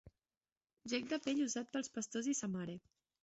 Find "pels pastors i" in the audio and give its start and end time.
1.75-2.37